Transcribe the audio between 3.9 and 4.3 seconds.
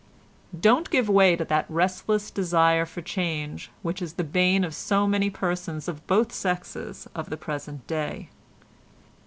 is the